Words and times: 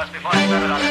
I'll 0.00 0.10
be 0.10 0.18
much 0.20 0.32
better 0.32 0.89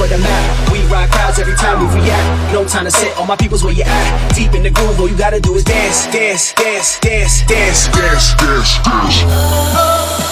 of 0.00 0.10
the 0.10 0.18
map. 0.18 0.72
We 0.72 0.80
ride 0.92 1.10
crowds 1.10 1.38
every 1.38 1.54
time 1.54 1.80
we 1.80 1.86
react. 2.00 2.52
No 2.52 2.64
time 2.64 2.84
to 2.84 2.90
sit, 2.90 3.16
all 3.16 3.26
my 3.26 3.36
people's 3.36 3.64
where 3.64 3.72
you 3.72 3.84
at. 3.84 4.34
Deep 4.34 4.54
in 4.54 4.62
the 4.62 4.70
groove, 4.70 5.00
all 5.00 5.08
you 5.08 5.16
gotta 5.16 5.40
do 5.40 5.54
is 5.54 5.64
dance, 5.64 6.06
dance, 6.06 6.52
dance, 6.54 6.98
dance, 7.00 7.46
dance, 7.46 7.88
dance, 7.88 8.34
dance, 8.36 8.78
dance. 8.84 10.26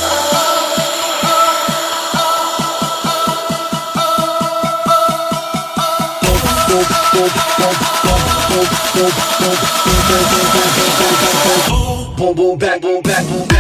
Boom, 12.16 12.34
boom, 12.34 12.58
back, 12.58 12.80
boom, 12.80 13.02
back, 13.02 13.26
boom, 13.26 13.46
back, 13.48 13.48
boom, 13.48 13.53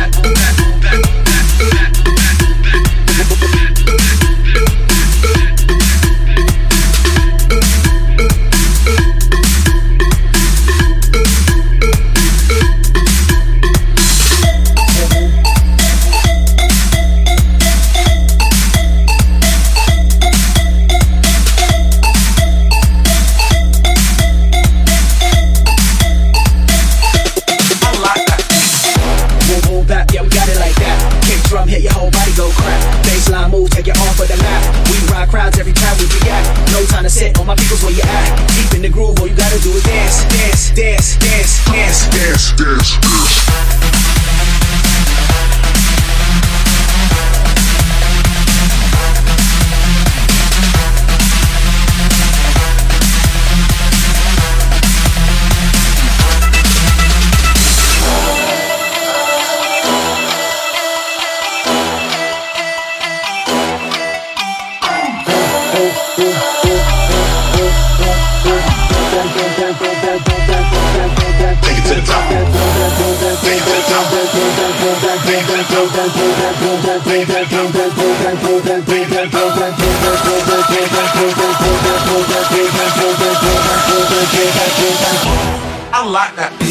like 86.24 86.36
that 86.36 86.63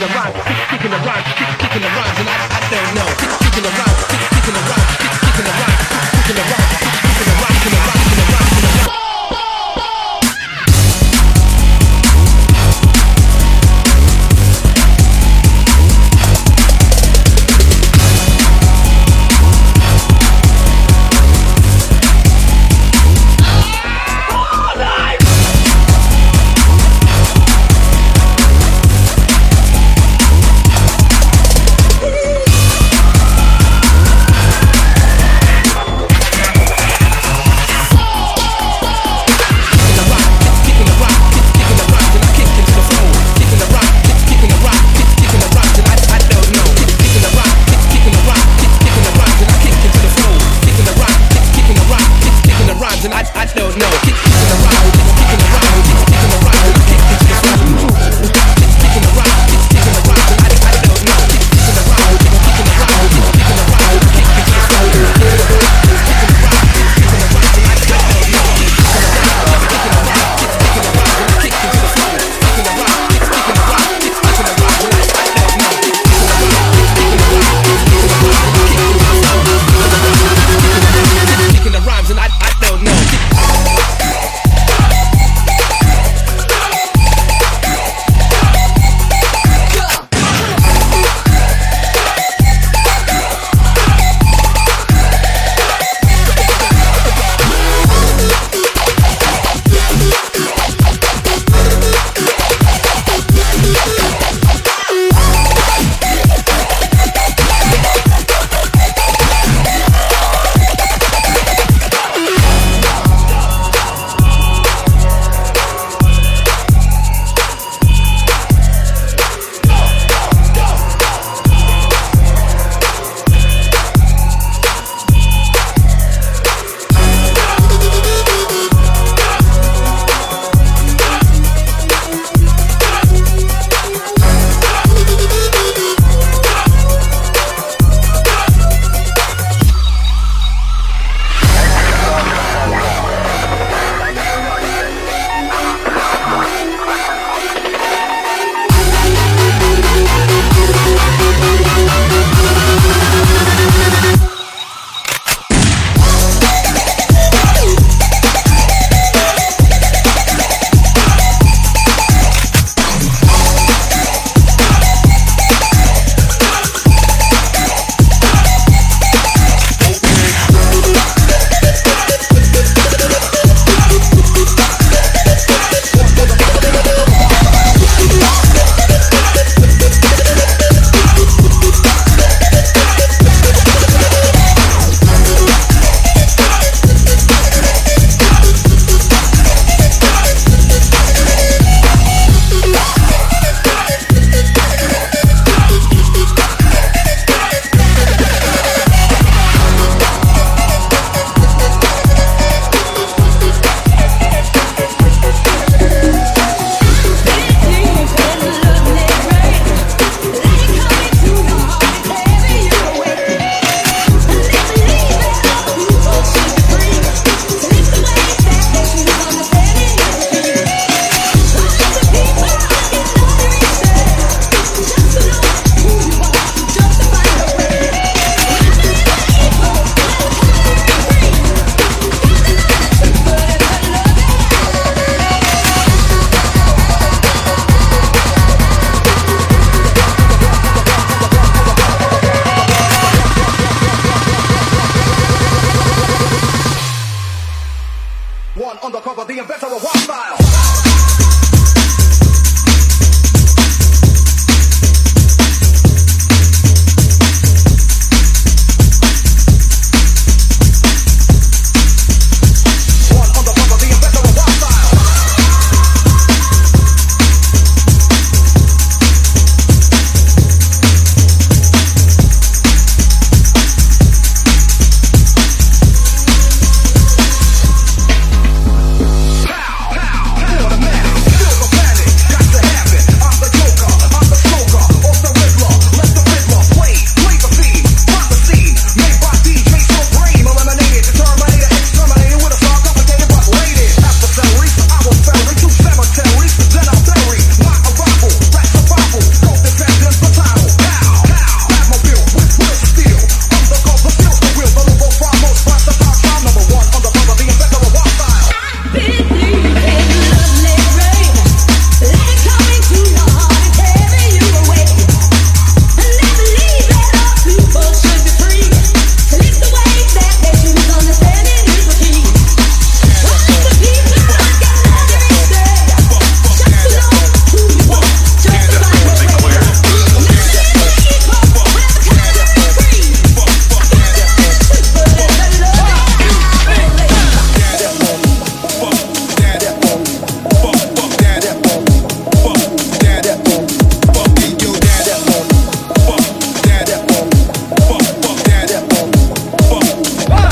the 0.00 0.06
rhymes, 0.06 0.49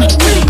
Stop. 0.01 0.48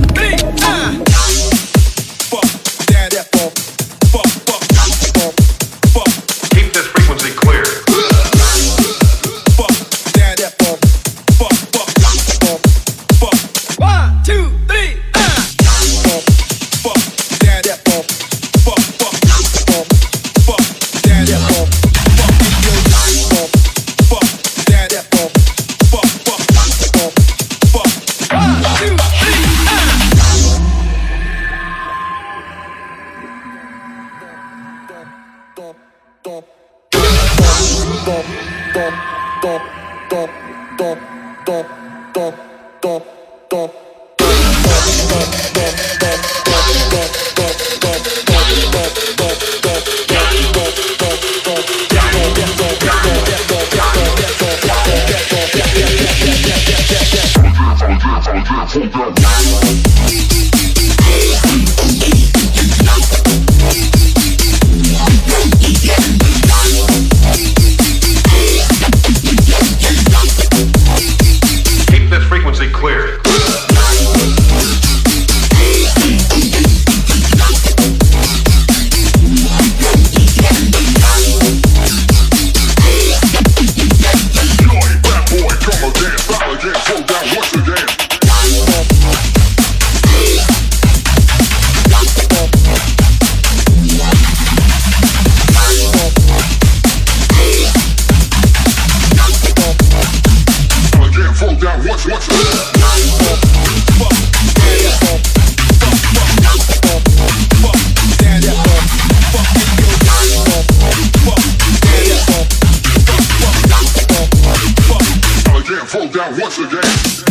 Fall 115.76 116.08
down 116.08 116.40
once 116.40 116.58
again. 116.58 117.28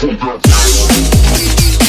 Frequency 0.00 0.50
clear. 1.28 1.79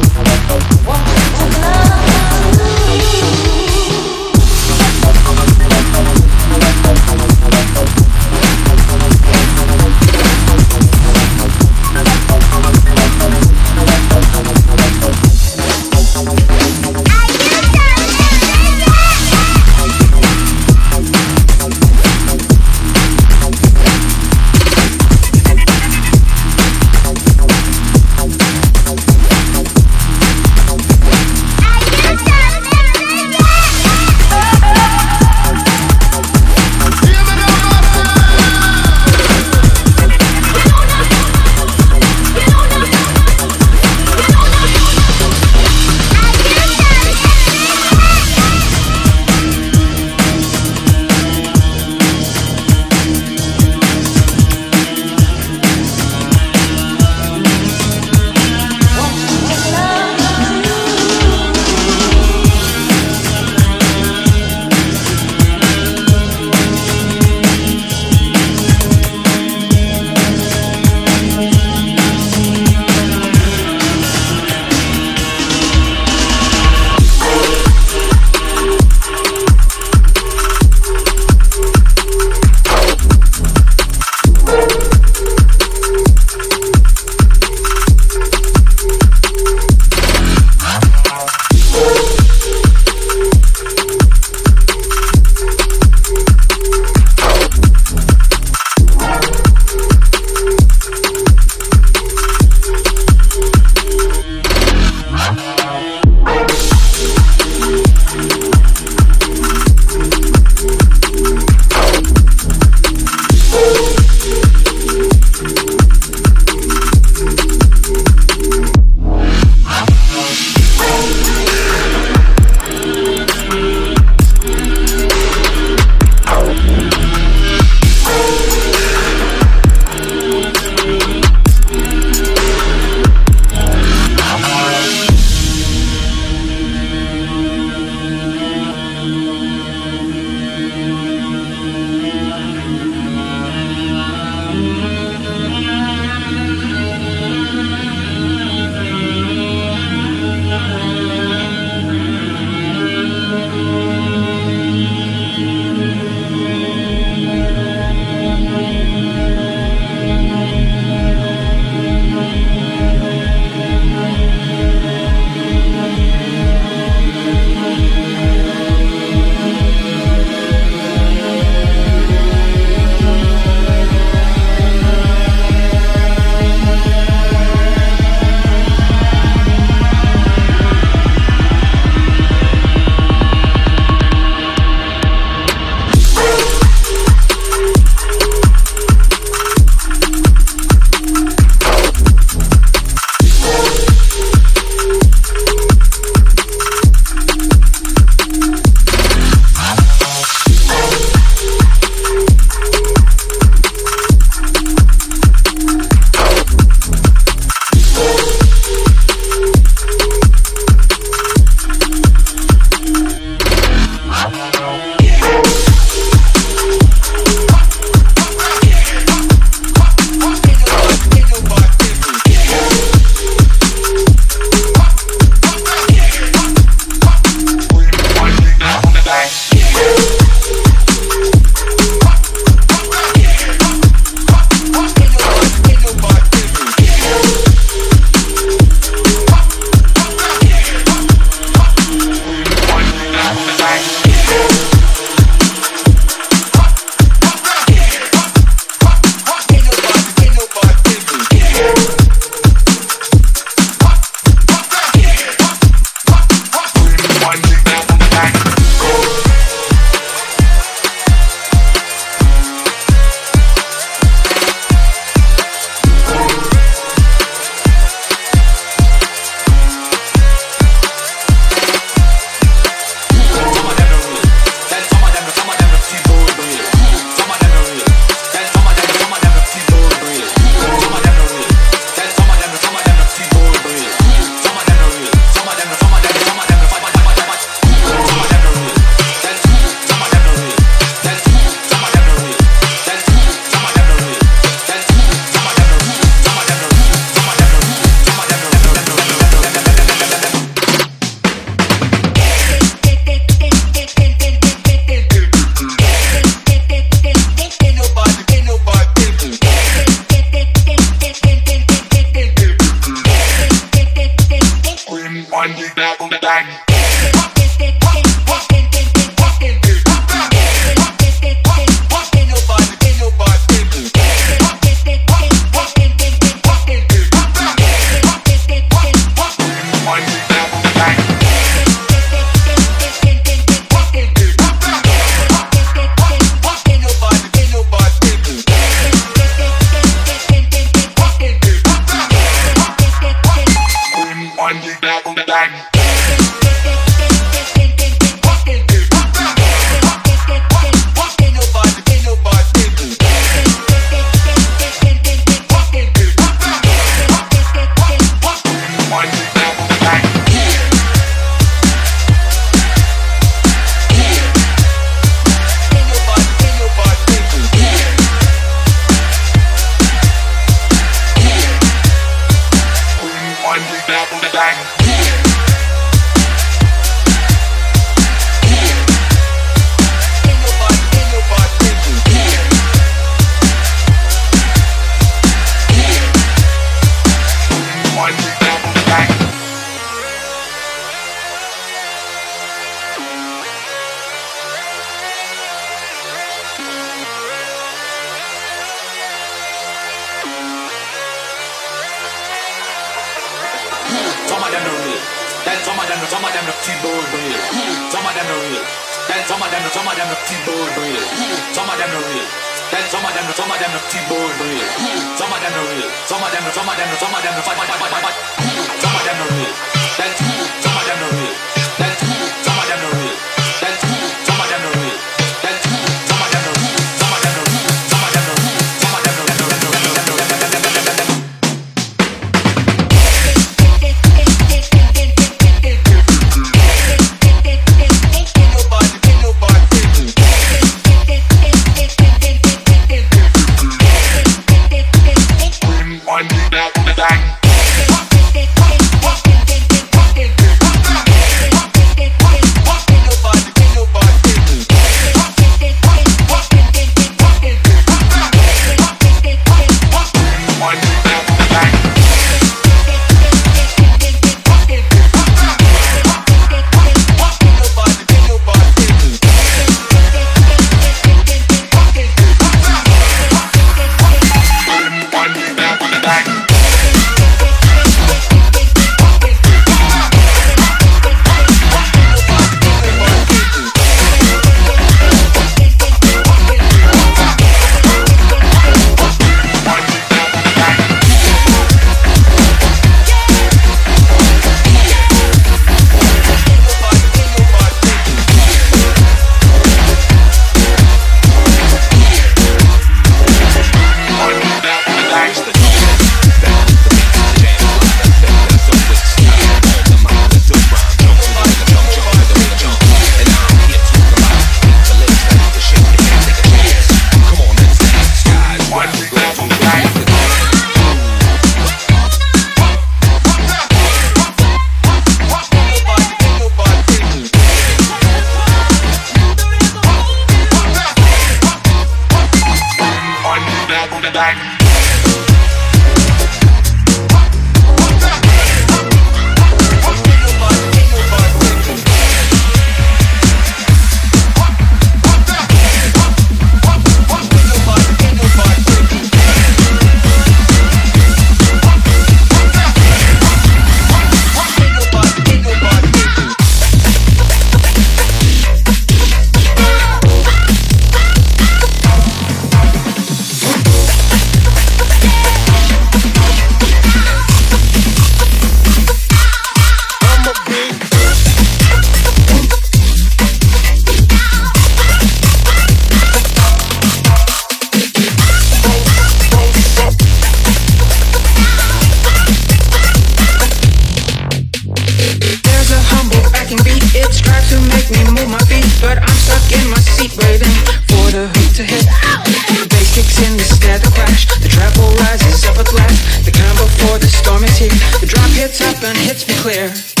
let's 599.21 599.25
be 599.25 599.51
clear. 599.51 600.00